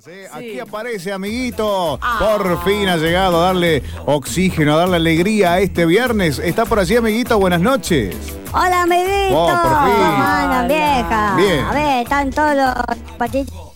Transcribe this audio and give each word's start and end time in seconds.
Sí, 0.00 0.10
Aquí 0.32 0.58
aparece, 0.58 1.12
amiguito. 1.12 2.00
Por 2.18 2.64
fin 2.64 2.88
ha 2.88 2.96
llegado 2.96 3.42
a 3.42 3.46
darle 3.48 3.82
oxígeno, 4.06 4.72
a 4.72 4.76
darle 4.78 4.96
alegría 4.96 5.52
a 5.52 5.60
este 5.60 5.84
viernes. 5.84 6.38
¿Está 6.38 6.64
por 6.64 6.78
allí, 6.78 6.96
amiguito? 6.96 7.38
Buenas 7.38 7.60
noches. 7.60 8.16
Hola, 8.54 8.82
amiguito. 8.84 9.36
Oh, 9.36 9.48
por 9.48 9.84
fin. 9.84 9.94
¿Cómo 10.06 10.24
andan, 10.24 10.68
vieja? 10.68 11.34
Bien. 11.36 11.64
A 11.66 11.72
ver, 11.72 12.02
¿están 12.04 12.30
todos 12.30 12.54
los 12.56 12.96
patitos 13.18 13.72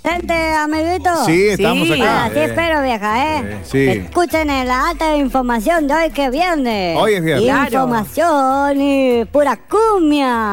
amiguito? 0.66 1.10
Sí, 1.24 1.48
estamos 1.48 1.86
Sí. 1.86 2.00
acá. 2.00 2.24
Ah, 2.24 2.30
sí, 2.32 2.38
Eh, 2.38 2.44
espero, 2.44 2.82
vieja, 2.82 3.24
¿eh? 3.38 3.58
Sí. 3.64 3.72
Que 3.72 3.92
Escuchen 3.92 4.50
en 4.50 4.68
la 4.68 4.88
alta 4.90 5.16
información 5.16 5.86
de 5.88 5.94
hoy 5.94 6.10
que 6.10 6.26
es 6.26 6.30
viernes. 6.30 6.96
Hoy 6.98 7.14
es 7.14 7.22
viernes. 7.24 7.44
Claro. 7.46 7.64
Información 7.64 8.80
y 8.80 9.24
pura 9.26 9.56
cumbia. 9.56 10.52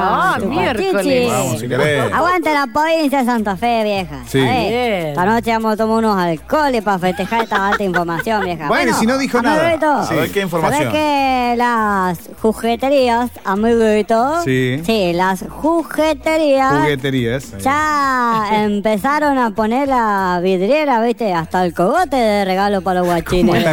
Miércoles. 0.78 1.30
Vamos, 1.32 1.60
si 1.60 1.68
querés. 1.68 2.14
Aguante 2.14 2.54
la 2.54 2.68
provincia 2.68 3.20
de 3.20 3.26
Santa 3.26 3.56
Fe, 3.58 3.84
vieja. 3.84 4.24
Sí. 4.28 4.40
A 4.40 4.52
ver. 4.52 5.08
Esta 5.10 5.26
noche 5.26 5.52
vamos 5.52 5.74
a 5.74 5.78
tomar 5.78 5.98
unos 6.00 6.18
alcoholes 6.18 6.82
para 6.84 7.00
festejar 7.00 7.44
esta 7.44 7.68
alta 7.68 7.84
información, 7.84 8.44
vieja. 8.46 8.68
Bueno, 8.68 8.98
si 8.98 9.06
no 9.06 9.18
dijo 9.18 9.42
nada. 9.42 9.78
Sí. 10.08 10.14
A 10.14 10.18
ver, 10.22 10.32
¿qué 10.32 10.42
información? 10.42 10.92
¿Sabés 10.92 10.94
que 10.94 11.56
las 11.58 12.20
jugueterías, 12.42 13.30
amiguito? 13.44 14.42
Sí. 14.44 14.82
Sí, 14.86 15.14
las 15.14 15.44
jugueterías 15.50 16.74
Jugueterías. 16.74 17.58
ya 17.60 18.64
empezaron 18.64 19.38
a 19.38 19.52
poner 19.52 19.88
la 19.88 20.40
vidriera, 20.44 21.02
¿viste? 21.02 21.34
Hasta 21.34 21.64
el 21.66 21.74
cogote 21.74 22.16
de 22.16 22.46
regalo 22.46 22.82
para 22.82 23.00
los 23.00 23.08
guachines. 23.08 23.66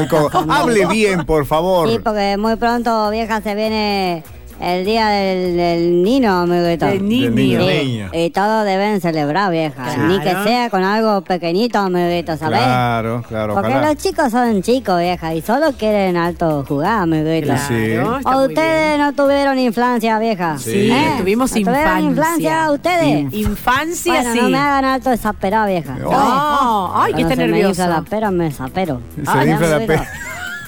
Hable 0.49 0.87
bien, 0.87 1.25
por 1.25 1.47
favor. 1.47 1.89
Sí, 1.89 1.99
porque 2.03 2.37
muy 2.39 2.57
pronto, 2.57 3.11
vieja, 3.11 3.41
se 3.41 3.55
viene 3.55 4.23
el 4.61 4.85
día 4.85 5.09
del, 5.09 5.57
del 5.57 6.03
niño, 6.03 6.43
amiguito. 6.43 6.87
Del 6.87 7.09
niño. 7.09 7.31
Niño. 7.31 8.11
y 8.13 8.31
todos 8.31 8.65
deben 8.65 9.01
celebrar, 9.01 9.51
vieja. 9.51 9.83
Claro. 9.85 10.05
Ni 10.09 10.21
que 10.21 10.31
sea 10.31 10.69
con 10.71 10.85
algo 10.85 11.23
pequeñito, 11.23 11.79
amiguito, 11.79 12.37
¿sabes? 12.37 12.59
Claro, 12.61 13.23
claro, 13.27 13.55
Porque 13.55 13.71
ojalá. 13.71 13.89
los 13.89 13.97
chicos 14.03 14.31
son 14.31 14.63
chicos, 14.63 14.99
vieja, 15.01 15.35
y 15.35 15.41
solo 15.43 15.73
quieren 15.73 16.17
alto 16.17 16.65
jugar, 16.69 17.03
amiguito. 17.03 17.55
Sí. 17.69 17.97
¿O 17.97 18.43
ustedes 18.47 18.99
no 18.99 19.13
tuvieron 19.15 19.59
infancia, 19.59 20.19
vieja? 20.19 20.59
Sí, 20.59 20.91
¿Eh? 20.91 21.15
tuvimos 21.19 21.51
¿No 21.51 21.57
¿Tuvieron 21.61 22.05
infancia. 22.05 22.67
infancia 22.67 22.73
ustedes? 22.73 23.33
Infancia, 23.35 24.13
bueno, 24.15 24.33
sí. 24.33 24.39
no 24.43 24.49
me 24.51 24.59
hagan 24.59 24.85
alto 24.85 25.11
desaperado, 25.11 25.67
vieja. 25.67 25.97
Oh. 26.05 26.11
No, 26.11 27.03
ay, 27.03 27.15
que 27.15 27.23
está 27.23 27.37
me 27.37 27.47
nervioso. 27.47 27.69
infla 27.71 27.87
la 27.89 28.03
pera, 28.03 28.31
me 28.31 28.51
zapero. 28.51 29.01
Se 29.17 29.23
Ay, 29.31 29.51
infla 29.51 29.69
la 29.79 29.87
pera. 29.87 30.09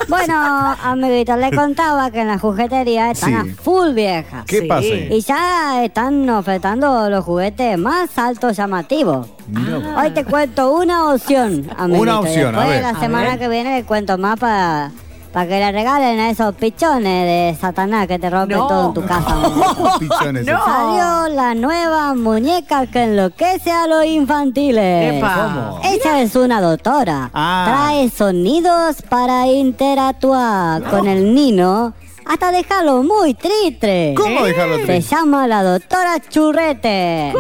Bueno, 0.09 0.35
amiguito, 0.83 1.37
le 1.37 1.51
contaba 1.53 2.11
que 2.11 2.21
en 2.21 2.29
la 2.29 2.39
juguetería 2.39 3.11
están 3.11 3.45
Sí. 3.45 3.51
a 3.51 3.63
full 3.63 3.93
vieja. 3.95 4.45
¿Qué 4.47 4.61
Sí. 4.61 4.67
pasa? 4.67 4.87
Y 4.87 5.21
ya 5.21 5.85
están 5.85 6.29
ofertando 6.31 7.09
los 7.09 7.25
juguetes 7.25 7.79
más 7.79 8.17
altos 8.19 8.57
llamativos. 8.57 9.29
No. 9.49 9.99
Hoy 10.01 10.11
te 10.11 10.25
cuento 10.25 10.73
una 10.75 11.13
opción, 11.13 11.69
amiguito. 11.77 12.03
Una 12.03 12.21
opción, 12.21 12.55
a 12.55 12.59
Después 12.61 12.69
ver. 12.69 12.83
la 12.83 12.89
A 12.91 13.01
semana 13.01 13.31
ver. 13.31 13.39
que 13.39 13.49
viene 13.49 13.75
le 13.77 13.85
cuento 13.85 14.19
más 14.19 14.39
para 14.39 14.91
para 15.33 15.47
que 15.49 15.59
le 15.59 15.73
regalen 15.73 16.21
a 16.21 16.31
esos 16.31 16.55
pichones 16.55 17.03
de 17.27 17.57
Satanás 17.61 18.07
que 18.07 18.19
te 18.19 18.29
rompen 18.31 18.59
No. 18.59 18.67
todo 18.67 18.89
en 18.89 18.95
tu 18.95 19.05
casa. 19.07 19.33
amiguito. 19.33 19.99
Pichones. 19.99 20.47
No. 20.47 20.65
Salió 20.65 21.35
la 21.35 21.55
nueva 21.55 22.15
muñeca 22.15 22.87
que 22.87 23.05
enloquece 23.05 23.71
a 23.73 23.87
los 23.87 24.05
infantiles. 24.05 25.23
¿Cómo? 25.23 25.81
Ella 25.85 26.21
es 26.23 26.37
una 26.37 26.61
doctora. 26.61 27.31
Ah. 27.33 27.65
Trae 27.67 28.11
sonidos 28.11 29.03
para 29.09 29.47
interactuar 29.47 30.83
con 30.85 31.07
el 31.07 31.35
niño 31.35 31.95
hasta 32.33 32.51
dejarlo 32.51 33.03
muy 33.03 33.35
triste. 33.35 34.15
¿Cómo 34.17 34.45
dejarlo 34.45 34.77
Se 34.79 34.87
triste? 34.87 35.15
llama 35.15 35.47
la 35.47 35.63
doctora 35.63 36.19
Churrete. 36.31 37.33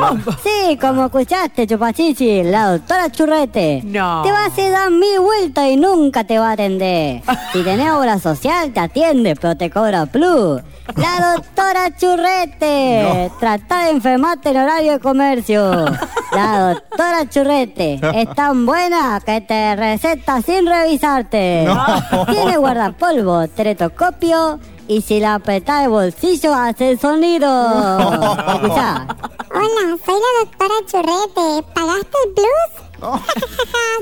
Sí, 0.43 0.77
como 0.79 1.07
escuchaste, 1.07 1.67
chupachichi, 1.67 2.43
la 2.43 2.73
doctora 2.73 3.11
Churrete. 3.11 3.81
No. 3.84 4.23
Te 4.23 4.31
va 4.31 4.45
a 4.45 4.47
hacer 4.47 4.71
dar 4.71 4.91
mil 4.91 5.21
vueltas 5.21 5.69
y 5.71 5.77
nunca 5.77 6.25
te 6.25 6.39
va 6.39 6.51
a 6.51 6.53
atender. 6.53 7.23
Si 7.53 7.62
tenés 7.62 7.91
obra 7.91 8.19
social, 8.19 8.73
te 8.73 8.81
atiende, 8.81 9.34
pero 9.34 9.57
te 9.57 9.71
cobra 9.71 10.05
plus. 10.07 10.61
La 10.97 11.34
doctora 11.37 11.97
Churrete. 11.97 13.31
Trata 13.41 13.84
de 13.84 13.91
enfermarte 13.93 14.50
en 14.50 14.56
horario 14.59 14.93
de 14.93 15.00
comercio. 15.00 15.87
La 16.33 16.75
doctora 16.75 17.28
Churrete 17.31 17.99
es 18.15 18.34
tan 18.34 18.66
buena 18.66 19.21
que 19.25 19.41
te 19.41 19.75
receta 19.77 20.43
sin 20.43 20.66
revisarte. 20.66 21.65
No. 21.66 22.27
Tiene 22.27 22.56
guardapolvo, 22.59 23.49
teletoscopio 23.49 24.59
y 24.92 25.00
si 25.00 25.20
la 25.20 25.34
apretás 25.36 25.84
el 25.84 25.88
bolsillo 25.88 26.54
hace 26.54 26.97
sonido. 26.98 27.48
Escuchá. 28.54 29.06
Hola, 29.54 29.97
soy 30.04 30.20
la 30.20 30.32
doctora 30.41 30.75
Churrete. 30.86 31.62
¿Pagaste 31.75 32.16
el 32.25 32.32
plus? 32.34 32.72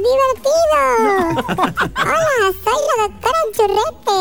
¡Divertido! 0.08 0.80
Hola, 1.96 2.46
soy 2.64 2.80
la 2.88 2.96
doctora 3.04 3.40
Churrete. 3.56 4.20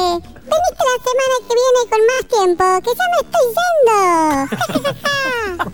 Veniste 0.50 0.84
la 0.90 0.97
semana 1.07 1.35
que 1.47 1.53
viene 1.59 1.81
con 1.90 2.02
más 2.09 2.24
tiempo, 2.35 2.66
que 2.84 2.91
ya 2.97 3.06
me 3.13 3.19
estoy 3.25 3.47
yendo. 3.57 3.97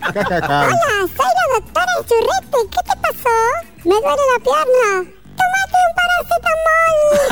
Ja, 0.02 0.24
ja, 0.24 0.38
ja. 0.48 0.60
Hola, 0.68 0.96
soy 1.18 1.32
la 1.40 1.46
doctora 1.56 1.94
Churrete. 2.08 2.60
¿Qué 2.72 2.82
te 2.84 2.96
pasó? 3.04 3.38
Me 3.84 3.96
duele 3.96 4.26
la 4.34 4.40
pierna. 4.44 4.90
¡Tómate 5.38 5.78
un 5.86 5.92
paracetamol! 5.98 6.85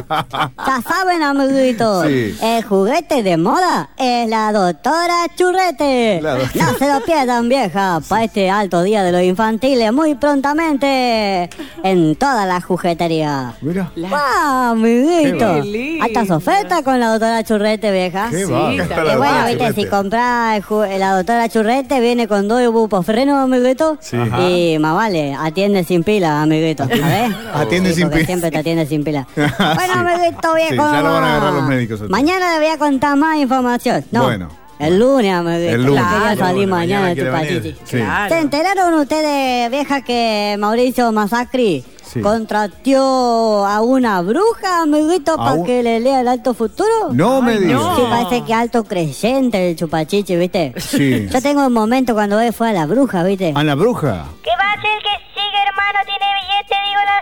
Ya 0.00 0.80
saben, 0.88 1.22
amiguitos, 1.22 2.06
Sí. 2.06 2.36
el 2.40 2.62
juguete 2.64 3.22
de 3.24 3.36
moda 3.36 3.90
es 3.96 4.28
la 4.28 4.52
doctora 4.52 5.26
Churrete. 5.36 6.20
La 6.22 6.36
doctora- 6.36 6.64
No 6.72 6.78
se 6.78 6.88
lo 6.92 7.00
pierdan, 7.00 7.48
vieja, 7.48 8.00
para 8.08 8.24
este 8.24 8.48
alto 8.50 8.82
día 8.84 9.02
de 9.02 9.10
los 9.12 9.22
infantiles 9.22 9.92
muy 9.92 10.14
prontamente 10.14 11.50
en 11.82 12.14
toda 12.14 12.46
la 12.46 12.60
juguetería. 12.60 13.54
Mira. 13.60 13.90
¡Wow, 13.96 14.70
amiguito! 14.72 15.54
Qué 15.54 15.62
lindo. 15.62 16.04
Altas 16.04 16.30
ofertas 16.30 16.82
con 16.82 17.00
la 17.00 17.08
doctora 17.10 17.42
Churrete, 17.42 17.90
vieja. 17.90 18.28
Qué 18.30 18.46
Sí, 18.46 18.52
Y 18.52 18.70
bien. 18.76 18.88
bueno, 19.18 19.46
viste, 19.48 19.72
si 19.74 19.86
compras 19.86 20.62
la 20.98 21.16
doctora 21.16 21.48
Churrete, 21.48 22.00
viene 22.00 22.28
con 22.28 22.46
dos 22.46 22.60
bupos 22.72 23.04
frenos, 23.04 23.36
amiguito. 23.42 23.98
Sí. 24.00 24.16
Y 24.16 24.78
más 24.78 24.94
vale, 24.94 25.34
atiende 25.38 25.82
sin 25.84 26.04
pila, 26.04 26.42
amiguito. 26.42 26.84
¿sabes? 26.86 27.32
Atiende 27.54 27.92
sin 27.92 28.08
pila. 28.08 28.49
Siempre 28.50 28.56
te 28.56 28.58
atiende 28.58 28.86
sin 28.86 29.04
pila. 29.04 29.26
Bueno, 29.36 29.94
Sí. 29.94 29.98
amiguito 29.98 30.54
viejo. 30.54 30.70
Sí, 30.70 30.92
ya 30.92 31.00
lo 31.02 31.12
van 31.12 31.24
a 31.24 31.36
agarrar 31.36 31.52
los 31.54 31.62
médicos. 31.64 32.00
Mañana 32.08 32.52
le 32.54 32.58
voy 32.66 32.74
a 32.74 32.78
contar 32.78 33.16
más 33.16 33.36
información. 33.38 34.04
No, 34.12 34.24
Bueno. 34.24 34.48
El 34.78 34.98
lunes, 34.98 35.32
amiguito. 35.34 35.74
El 35.74 35.84
lunes. 35.84 36.02
Claro, 36.02 36.38
salir 36.40 36.66
mañana 36.66 37.08
de 37.08 37.14
quiere 37.14 37.30
tu 37.30 37.36
venir. 37.36 37.58
pachichi. 37.62 37.78
Sí. 37.84 37.96
Claro. 37.98 38.34
¿Se 38.34 38.40
enteraron 38.40 38.94
ustedes, 38.94 39.70
vieja, 39.70 40.00
que 40.00 40.56
Mauricio 40.58 41.12
Masacri 41.12 41.84
Sí. 42.10 42.20
contrató 42.22 43.66
a 43.66 43.80
una 43.82 44.20
bruja, 44.22 44.82
amiguito, 44.82 45.34
¿A 45.34 45.36
para 45.36 45.52
un- 45.52 45.66
que 45.66 45.82
le 45.82 46.00
lea 46.00 46.20
el 46.22 46.28
alto 46.28 46.54
futuro? 46.54 47.10
No 47.12 47.40
me 47.42 47.58
digas. 47.58 47.80
no. 47.80 47.96
Sí, 47.96 48.02
parece 48.08 48.42
que 48.44 48.54
alto 48.54 48.84
creyente 48.84 49.70
el 49.70 49.76
chupachichi, 49.76 50.34
¿viste? 50.36 50.72
Sí. 50.78 51.28
Yo 51.30 51.40
tengo 51.42 51.66
un 51.66 51.72
momento 51.72 52.14
cuando 52.14 52.40
él 52.40 52.52
fue 52.52 52.70
a 52.70 52.72
la 52.72 52.86
bruja, 52.86 53.22
¿viste? 53.22 53.52
¿A 53.54 53.62
la 53.62 53.74
bruja? 53.74 54.24
¿Qué 54.42 54.50
va 54.58 54.69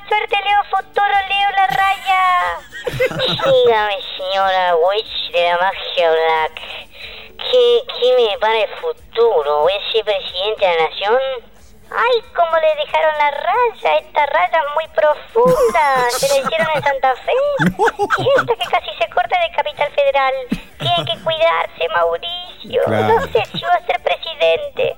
suerte, 0.08 0.36
leo 0.42 0.64
futuro, 0.70 1.14
leo 1.28 1.50
la 1.56 1.66
raya. 1.66 2.58
Dígame, 3.44 3.96
señora 4.16 4.74
Witch 4.76 5.32
de 5.32 5.42
la 5.50 5.58
magia 5.58 6.10
black. 6.10 6.60
¿Qué, 7.50 7.82
qué 8.00 8.16
me 8.16 8.38
para 8.38 8.58
el 8.58 8.68
futuro? 8.76 9.60
¿Voy 9.62 9.72
a 9.72 9.92
ser 9.92 10.04
presidente 10.04 10.66
de 10.66 10.76
la 10.76 10.88
nación? 10.88 11.18
Ay, 11.91 12.22
cómo 12.34 12.56
le 12.58 12.74
dejaron 12.84 13.12
la 13.18 13.30
raya, 13.30 13.98
esta 13.98 14.26
raya 14.26 14.58
es 14.58 14.74
muy 14.74 14.88
profunda. 14.94 16.10
Se 16.10 16.28
la 16.28 16.47
hicieron 16.47 16.68
en 16.74 16.82
Santa 16.82 17.14
Fe. 17.16 17.32
Y 18.18 18.28
esta 18.36 18.54
que 18.54 18.70
casi 18.70 18.91
se 18.98 19.08
corta 19.10 19.41
de 19.41 19.56
Capital 19.56 19.92
Federal. 19.92 20.34
Tiene 20.78 21.04
que 21.04 21.18
cuidarse, 21.24 21.88
Mauricio. 21.94 22.82
Claro. 22.84 23.20
No 23.20 23.26
sé 23.28 23.44
si 23.47 23.60
va 23.62 23.74
a 23.74 23.86
ser 23.86 24.02
presidente. 24.02 24.97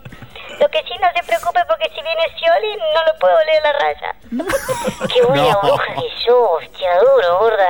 Lo 0.61 0.69
que 0.69 0.79
sí 0.83 0.93
no 1.01 1.09
se 1.17 1.23
preocupe 1.27 1.61
porque 1.67 1.89
si 1.95 2.03
viene 2.03 2.23
Scioli 2.37 2.77
no 2.77 3.05
lo 3.07 3.19
puedo 3.19 3.37
leer 3.47 3.63
la 3.63 3.73
raya. 3.73 4.15
Qué 5.13 5.23
buena 5.23 5.53
No. 5.53 5.61
bruja 5.63 5.95
que 5.95 6.11
sos, 6.25 6.73
te 6.79 6.87
adoro, 6.87 7.39
gorda. 7.39 7.69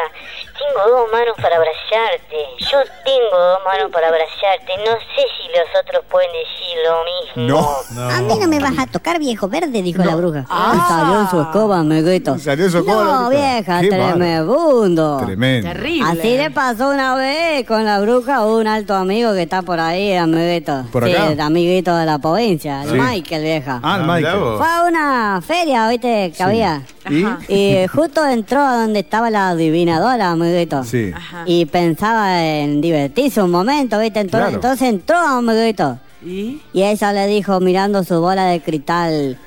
Tengo 0.58 0.88
dos 0.88 0.99
manos 1.12 1.34
para 1.40 1.56
abrazarte. 1.56 2.36
Yo 2.70 2.78
tengo 3.04 3.36
dos 3.38 3.58
manos 3.64 3.90
para 3.92 4.08
abrazarte. 4.08 4.72
No 4.78 4.92
sé 5.14 5.22
si 5.36 5.48
los 5.56 5.68
otros 5.82 6.04
pueden 6.10 6.30
decir 6.32 6.76
lo 6.86 7.44
mismo. 7.44 7.82
No. 7.96 8.10
A 8.10 8.20
mí 8.22 8.34
no 8.40 8.48
me 8.48 8.58
vas 8.60 8.78
a 8.78 8.86
tocar, 8.86 9.18
viejo 9.18 9.48
verde, 9.48 9.82
dijo 9.82 10.02
la 10.02 10.14
bruja. 10.16 10.44
Ah. 10.48 10.86
Salió 10.88 11.20
en 11.20 11.28
su 11.30 11.40
escoba, 11.40 11.78
amiguito. 11.80 12.38
Salió 12.38 12.64
en 12.66 12.70
su 12.70 12.78
escoba 12.78 13.04
No, 13.04 13.30
vieja, 13.30 13.80
tremebundo. 13.80 15.18
Tremendo. 15.24 15.68
Terrible. 15.68 16.08
Así 16.10 16.36
le 16.36 16.50
pasó 16.50 16.88
una 16.90 17.14
vez 17.14 17.66
con 17.66 17.84
la 17.84 18.00
bruja 18.00 18.44
un 18.46 18.66
alto 18.66 18.94
amigo 18.94 19.32
que 19.32 19.42
está 19.42 19.62
por 19.62 19.80
ahí, 19.80 20.14
amiguito. 20.14 20.84
¿Por 20.92 21.04
sí, 21.06 21.12
acá? 21.14 21.32
el 21.32 21.40
amiguito 21.40 21.94
de 21.96 22.06
la 22.06 22.18
provincia, 22.18 22.82
el 22.82 22.90
Sí. 22.90 22.96
Michael, 22.96 23.42
vieja. 23.42 23.80
Ah, 23.82 23.96
el 23.96 24.02
Ah, 24.10 24.14
Michael. 24.14 24.38
Fue 24.58 24.66
a 24.66 24.82
una 24.86 25.40
feria, 25.42 25.88
viste, 25.88 26.32
que 26.36 26.42
había. 26.42 26.82
¿Y? 27.08 27.24
Ajá. 27.24 27.38
Y 27.48 27.86
justo 27.88 28.24
entró 28.26 28.60
a 28.60 28.76
donde 28.82 29.00
estaba 29.00 29.30
la 29.30 29.50
adivinadora, 29.50 30.30
amiguito. 30.30 30.84
Sí. 30.84 30.99
Ajá. 31.14 31.42
Y 31.46 31.66
pensaba 31.66 32.44
en 32.44 32.80
divertirse 32.80 33.42
un 33.42 33.50
momento, 33.50 33.98
¿viste? 33.98 34.20
Entonces, 34.20 34.48
Claro. 34.50 34.54
entonces 34.56 34.88
entró, 34.88 35.16
amiguito. 35.18 35.98
¿Y? 36.24 36.60
Y 36.72 36.82
ella 36.82 37.12
le 37.12 37.26
dijo, 37.26 37.60
mirando 37.60 38.04
su 38.04 38.20
bola 38.20 38.44
de 38.46 38.60
cristal, 38.60 39.38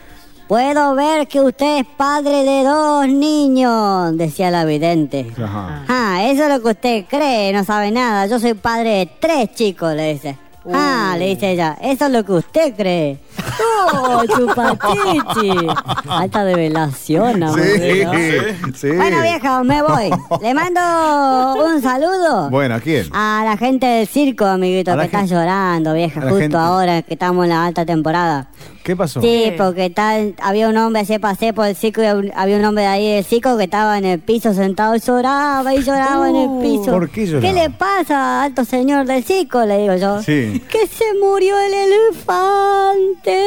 Puedo 0.46 0.94
ver 0.94 1.28
que 1.28 1.40
usted 1.40 1.80
es 1.80 1.86
padre 1.98 2.44
de 2.44 2.64
dos 2.64 3.08
niños, 3.08 4.16
decía 4.18 4.52
la 4.52 4.66
vidente. 4.66 5.32
Ajá. 5.42 5.86
Ah, 5.88 6.26
eso 6.28 6.44
es 6.44 6.50
lo 6.50 6.62
que 6.62 6.70
usted 6.70 7.06
cree, 7.10 7.54
no 7.54 7.64
sabe 7.64 7.92
nada. 7.92 8.28
Yo 8.28 8.40
soy 8.40 8.54
padre 8.54 8.90
de 8.90 9.10
tres 9.20 9.54
chicos, 9.56 9.96
le 9.96 10.14
dice. 10.14 10.38
Ah, 10.72 11.16
le 11.18 11.28
dice 11.28 11.52
ella, 11.52 11.78
eso 11.82 12.06
es 12.06 12.12
lo 12.12 12.24
que 12.26 12.34
usted 12.34 12.76
cree. 12.76 13.20
¡Oh, 13.94 14.24
chupatichi! 14.26 15.68
Alta 16.10 16.44
revelación, 16.44 17.44
amor. 17.44 17.60
Sí, 17.62 18.04
sí. 18.76 18.90
Bueno, 18.92 19.22
vieja, 19.22 19.64
me 19.64 19.82
voy. 19.82 20.10
Le 20.42 20.54
mando 20.54 20.82
un 21.66 21.82
saludo. 21.82 22.50
Bueno, 22.50 22.76
¿a 22.76 22.80
quién? 22.80 23.08
A 23.14 23.44
la 23.46 23.58
gente 23.58 23.86
del 23.86 24.08
circo, 24.08 24.46
amiguito, 24.46 24.96
que 24.98 25.06
está 25.06 25.26
llorando, 25.26 25.94
vieja, 25.94 26.22
justo 26.22 26.38
gente- 26.38 26.58
ahora 26.58 27.02
que 27.02 27.14
estamos 27.14 27.44
en 27.46 27.50
la 27.50 27.66
alta 27.66 27.86
temporada. 27.86 28.48
¿Qué 28.84 28.98
pasó? 28.98 29.22
Sí, 29.22 29.54
porque 29.58 29.90
tal, 29.90 30.36
había 30.42 30.68
un 30.68 30.76
hombre, 30.76 31.06
se 31.06 31.18
pasé 31.18 31.54
por 31.54 31.66
el 31.68 31.76
circo 31.76 32.02
y 32.02 32.06
hab- 32.06 32.34
había 32.36 32.58
un 32.58 32.66
hombre 32.66 32.84
de 32.84 32.90
ahí 32.90 33.16
del 33.16 33.24
circo 33.24 33.56
que 33.58 33.64
estaba 33.64 33.98
en 33.98 34.04
el 34.04 34.20
piso 34.20 34.54
sentado 34.54 34.94
y 34.96 35.00
lloraba 35.00 35.74
y 35.74 35.82
lloraba 35.82 36.30
en 36.30 36.36
el 36.36 36.50
piso. 36.62 36.92
¿Por 36.92 37.10
qué 37.10 37.26
lloraba? 37.26 37.54
le 37.54 37.70
pasa, 37.70 38.44
alto 38.44 38.66
señor 38.66 39.06
del 39.06 39.24
circo? 39.24 39.66
Le 39.66 39.78
digo 39.78 39.96
yo. 39.96 40.22
Sí. 40.22 40.62
Que 40.70 40.86
se 40.88 41.06
murió 41.22 41.56
el 41.60 41.74
elefante. 41.74 43.43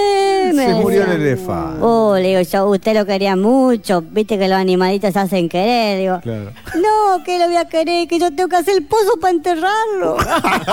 Me 0.55 0.67
Se 0.67 0.75
murió 0.75 1.05
el 1.05 1.13
elefante. 1.23 1.79
Oh, 1.83 2.15
le 2.17 2.29
digo 2.29 2.41
yo, 2.41 2.67
usted 2.67 2.95
lo 2.95 3.05
quería 3.07 3.37
mucho, 3.37 4.03
viste 4.03 4.39
que 4.39 4.49
los 4.49 4.59
animalitos 4.59 5.13
se 5.13 5.19
hacen 5.19 5.49
querer, 5.49 5.99
digo. 5.99 6.21
Claro. 6.21 6.53
No, 6.77 7.23
que 7.25 7.39
lo 7.39 7.47
voy 7.47 7.57
a 7.57 7.65
querer, 7.67 8.07
que 8.09 8.19
yo 8.19 8.31
tengo 8.35 8.49
que 8.49 8.57
hacer 8.57 8.75
el 8.77 8.85
pozo 8.85 9.19
para 9.21 9.33
enterrarlo. 9.33 10.17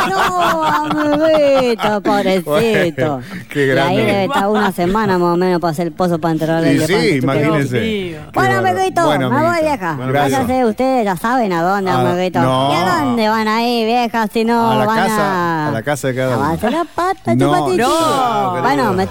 no, 0.09 0.63
amiguito, 0.63 2.01
pobrecito. 2.01 2.51
Bueno, 2.51 3.21
qué 3.49 3.63
Y 3.63 3.67
grande. 3.67 3.91
ahí 4.01 4.05
debe 4.05 4.23
estar 4.25 4.47
una 4.49 4.71
semana 4.71 5.17
más 5.17 5.33
o 5.33 5.37
menos 5.37 5.59
para 5.61 5.71
hacer 5.71 5.87
el 5.87 5.93
pozo 5.93 6.19
para 6.19 6.31
enterrarlo. 6.33 6.71
Y 6.71 6.79
sí, 6.79 7.19
imagínense. 7.21 8.19
Bueno, 8.33 8.57
amiguito, 8.67 9.05
Bueno, 9.05 9.29
me 9.29 9.43
voy, 9.43 9.61
vieja. 9.61 9.93
Bueno. 9.95 10.13
Váyanse 10.13 10.65
ustedes, 10.65 11.05
ya 11.05 11.15
saben 11.17 11.51
a 11.53 11.61
dónde, 11.63 11.91
Ah, 11.91 11.99
amiguito. 12.11 12.39
no. 12.41 12.71
¿Y 12.71 12.75
a 12.75 12.99
dónde 13.03 13.27
van 13.29 13.47
a 13.47 13.67
ir, 13.67 13.85
vieja? 13.85 14.27
Si 14.27 14.43
no, 14.43 14.71
A 14.71 14.75
la 14.77 14.85
van 14.85 14.97
casa- 14.97 15.21
a... 15.65 15.67
a 15.67 15.71
la 15.71 15.83
casa 15.83 16.07
de 16.07 16.15
cada 16.15 16.29
uno. 16.37 16.39
Lavarse 16.43 16.71
la 16.71 16.85
pata, 16.85 17.35
No, 17.35 17.45
no, 17.45 17.49
Bueno, 17.49 17.65
querido. 17.67 18.53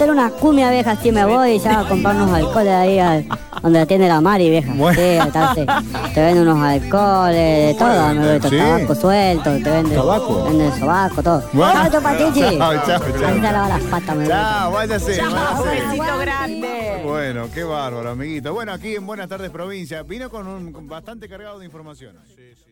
Meter 0.02 0.10
una 0.10 0.30
cumbia, 0.30 0.70
vieja, 0.70 0.92
así 0.92 1.12
me 1.12 1.24
voy 1.24 1.52
y 1.52 1.58
ya 1.60 1.80
a 1.80 1.88
comprar 1.88 2.16
unos 2.16 2.32
alcoholes 2.32 2.72
ahí 2.72 2.98
al- 2.98 3.24
donde 3.62 3.78
atiende 3.80 4.08
la 4.08 4.20
Mari, 4.20 4.50
vieja. 4.50 4.72
Bueno. 4.74 4.96
Sí, 4.98 5.04
ahí 5.04 5.26
está, 5.28 5.54
sí. 5.54 5.64
Te 6.14 6.20
venden 6.20 6.48
unos 6.48 6.60
alcoholes, 6.62 7.66
de 7.68 7.76
todo, 7.78 8.00
amiguito. 8.00 8.48
Sí. 8.48 8.56
Tabaco 8.58 8.94
suelto, 8.96 9.44
te 9.44 9.70
venden... 9.70 9.94
¿Tabaco? 9.94 10.44
Venden 10.44 10.78
sobaco, 10.80 11.22
todo. 11.22 11.44
Bueno. 11.52 11.72
Chao. 11.90 12.02
Chao, 12.02 12.02
chao, 12.86 12.86
chao. 12.86 13.28
Ahí 13.28 13.34
se 13.40 13.40
lava 13.52 13.68
las 13.68 13.82
patas, 13.82 14.08
amiguito. 14.08 14.34
Chao, 14.34 14.72
váyase, 14.72 15.22
Un 15.22 15.32
váyase. 15.32 15.80
besito 15.86 16.18
grande. 16.18 17.02
Bueno, 17.04 17.46
qué 17.54 17.62
bárbaro, 17.64 18.10
amiguito. 18.10 18.52
Bueno, 18.52 18.72
aquí 18.72 18.96
en 18.96 19.06
Buenas 19.06 19.28
tardes, 19.28 19.50
provincia. 19.50 20.02
Vino 20.02 20.28
con 20.30 20.46
un 20.48 20.72
con 20.72 20.88
bastante 20.88 21.28
cargado 21.28 21.60
de 21.60 21.64
información. 21.66 22.16
Sí, 22.34 22.42
sí. 22.64 22.71